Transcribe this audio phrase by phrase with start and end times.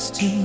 [0.00, 0.39] just too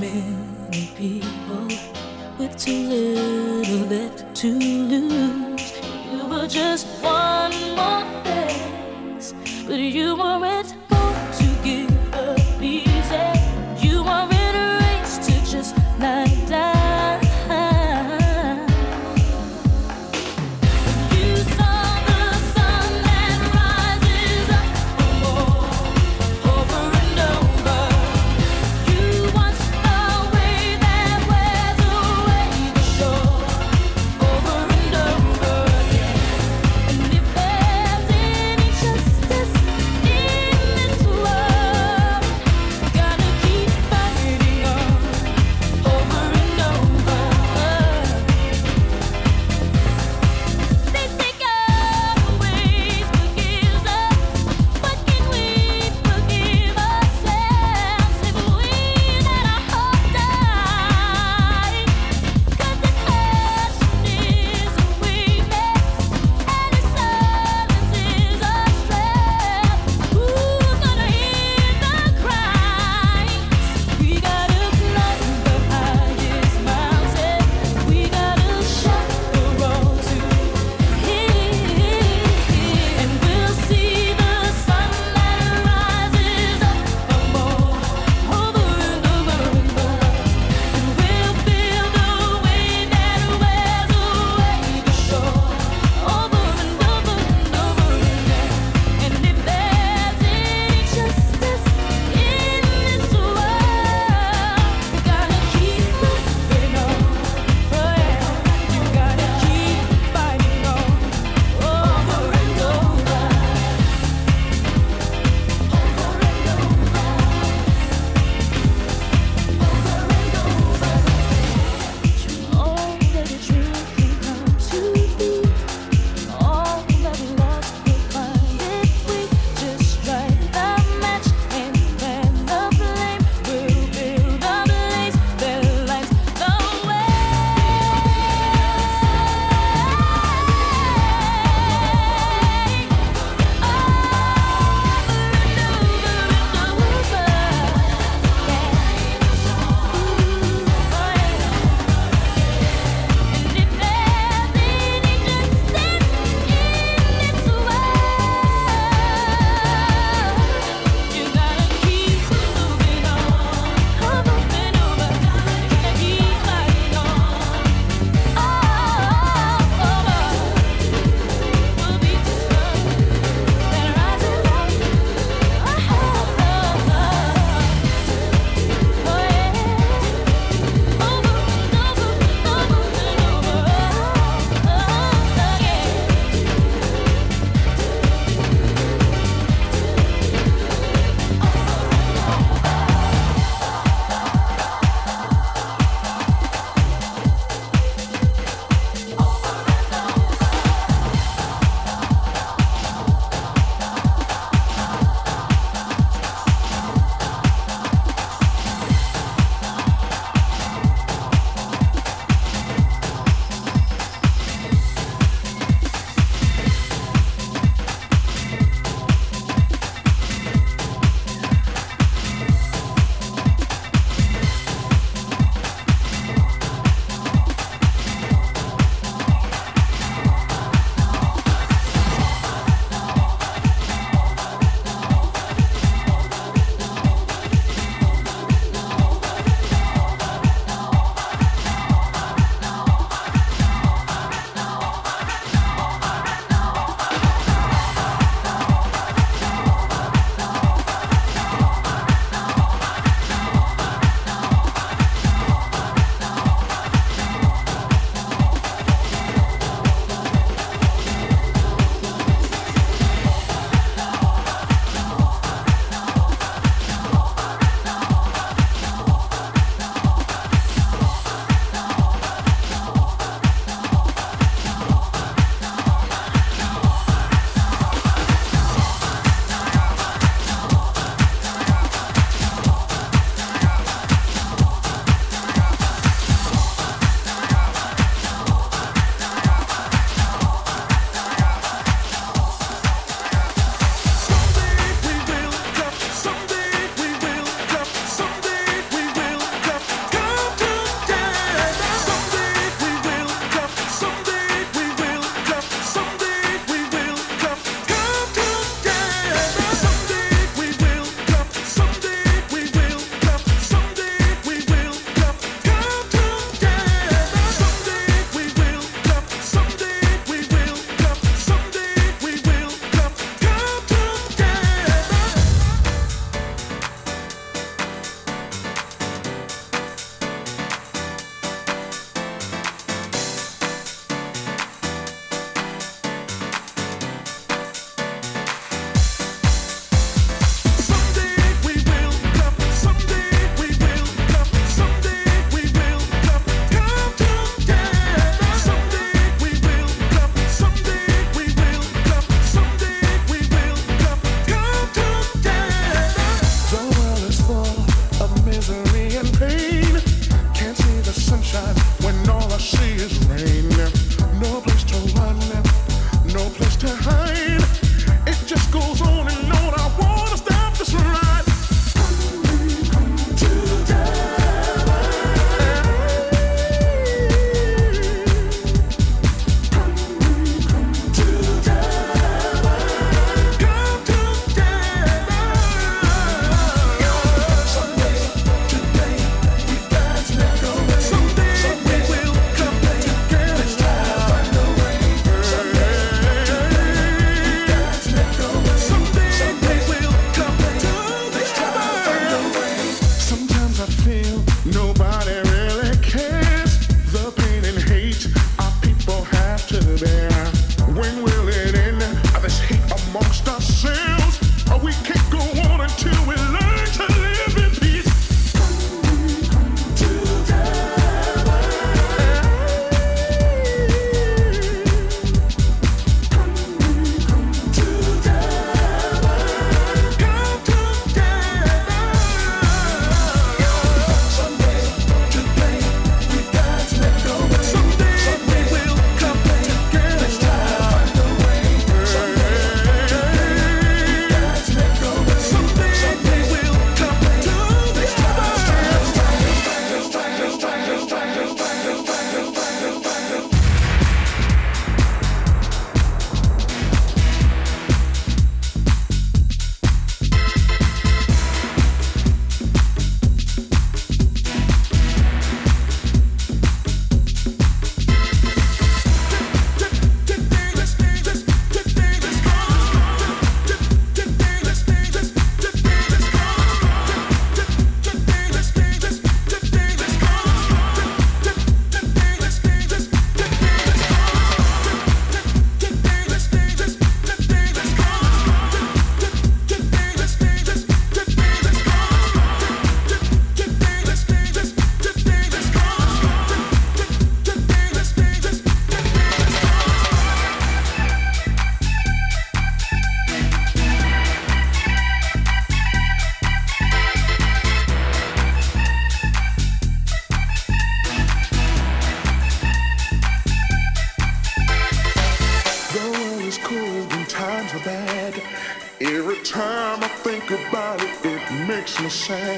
[522.06, 522.55] no chão.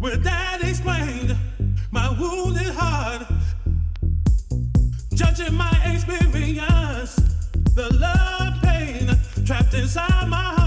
[0.00, 1.36] Well, that explained
[1.90, 3.26] my wounded heart.
[5.14, 7.16] Judging my experience,
[7.74, 9.10] the love pain
[9.44, 10.57] trapped inside my heart.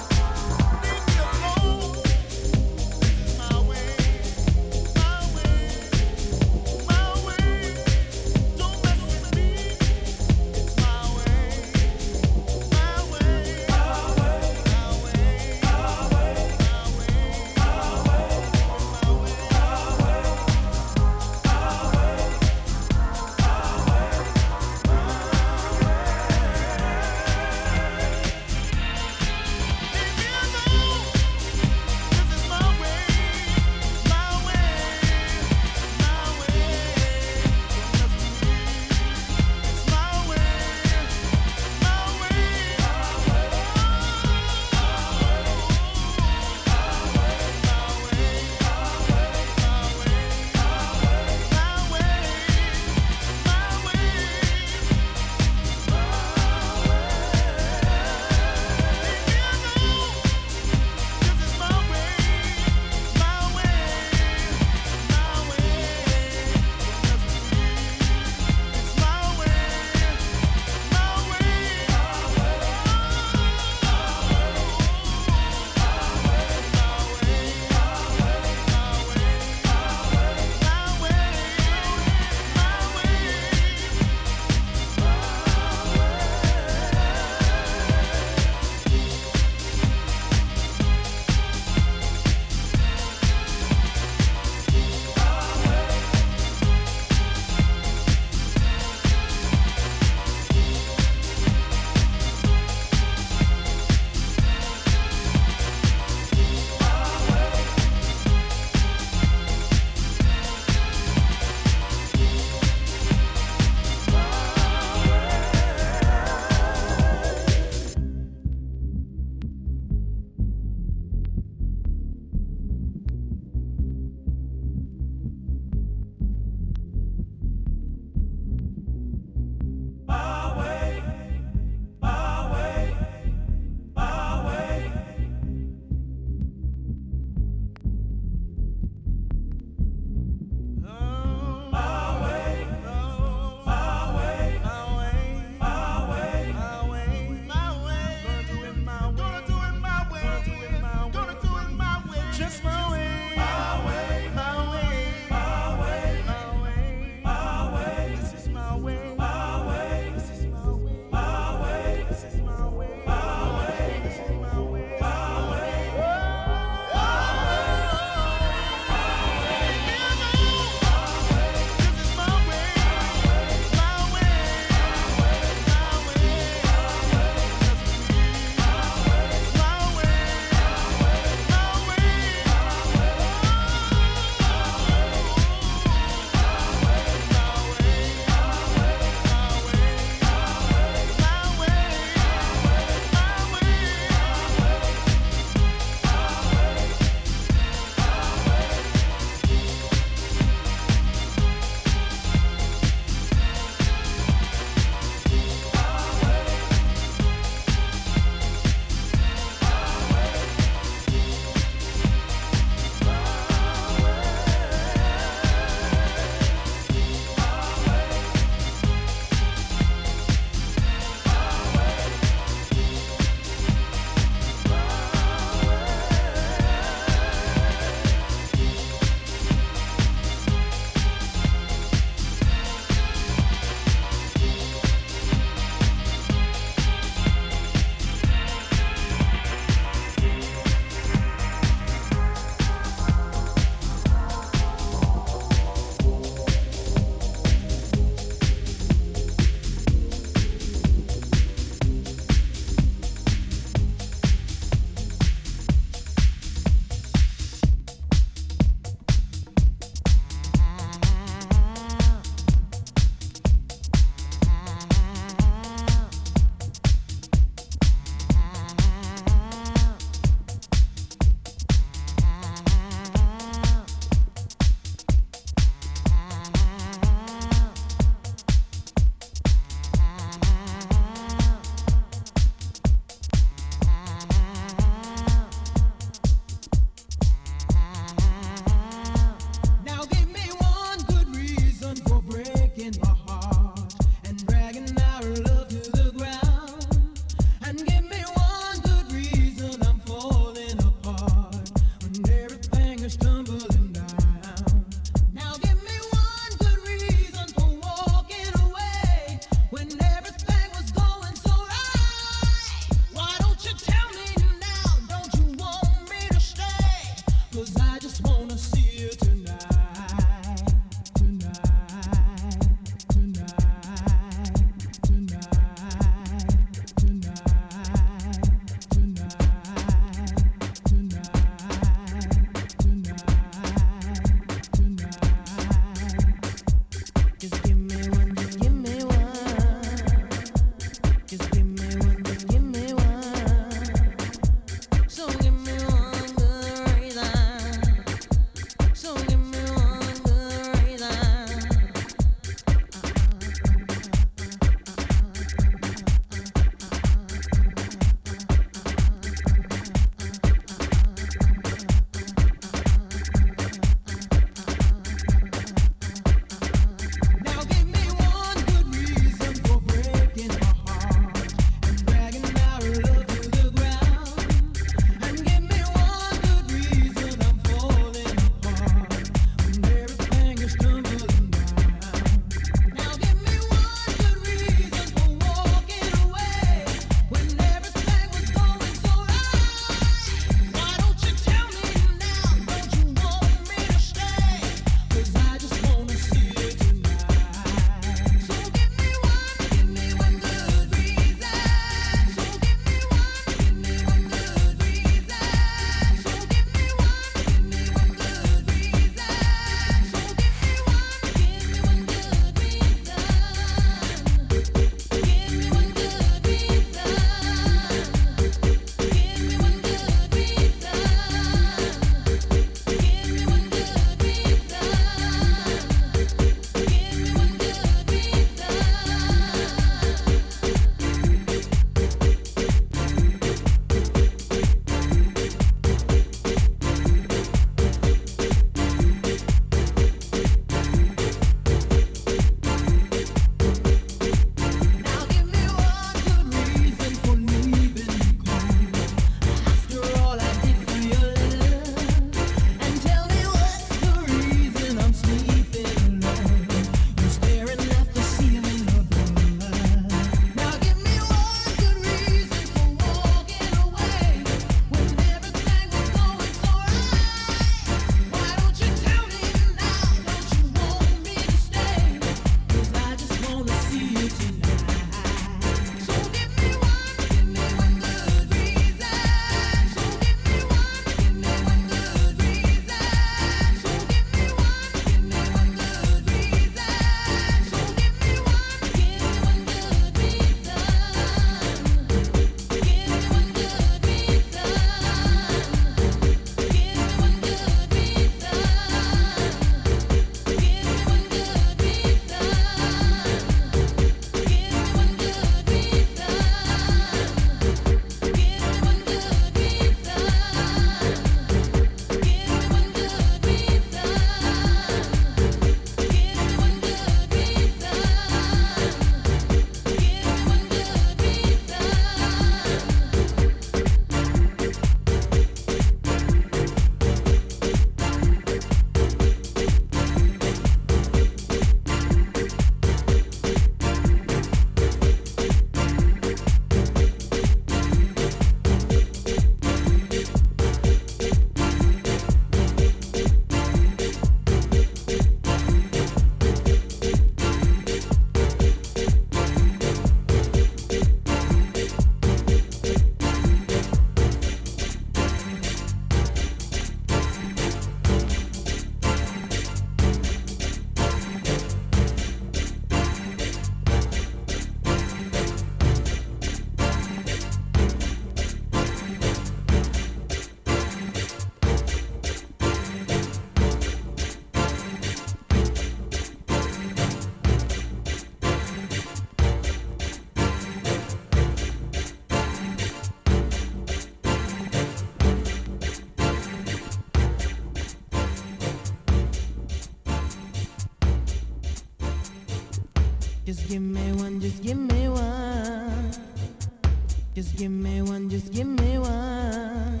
[597.62, 600.00] Give me one, just give me one.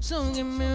[0.00, 0.69] So give me